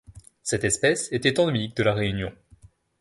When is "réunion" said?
1.93-2.33